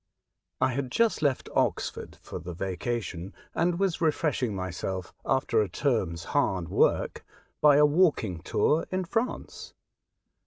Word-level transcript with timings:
I 0.59 0.69
had 0.69 0.89
just 0.91 1.21
left 1.21 1.47
Oxford 1.53 2.17
for 2.23 2.39
the 2.39 2.55
vacation, 2.55 3.35
and 3.53 3.77
was 3.77 4.01
refreshing 4.01 4.55
myself, 4.55 5.13
after 5.27 5.61
a 5.61 5.69
term's 5.69 6.23
hard 6.23 6.69
work, 6.69 7.23
by 7.61 7.75
a 7.75 7.85
walking 7.85 8.39
tour 8.41 8.87
in 8.89 9.03
France. 9.05 9.75